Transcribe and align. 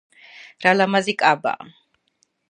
რა 0.63 0.71
ლამაზი 0.77 1.15
კაბაა 1.23 1.69